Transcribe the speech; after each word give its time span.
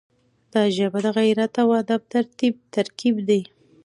دا 0.53 0.63
ژبه 0.75 0.99
د 1.05 1.07
غیرت 1.17 1.53
او 1.61 1.69
ادب 1.81 2.01
ترکیب 2.75 3.15
دی. 3.27 3.41